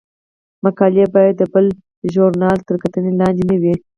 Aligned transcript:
مقالې 0.63 1.05
باید 1.15 1.35
د 1.37 1.43
بل 1.53 1.65
ژورنال 2.13 2.57
تر 2.67 2.75
کتنې 2.83 3.11
لاندې 3.21 3.43
نه 3.49 3.55
وي. 3.61 3.75